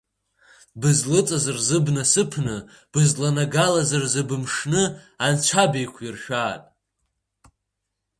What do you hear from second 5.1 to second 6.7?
анцәа беиқәиршәаат!